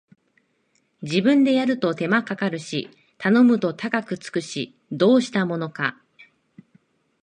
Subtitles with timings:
[1.03, 6.01] 自分でやると手間かかるし頼むと高くつくし、どうしたものか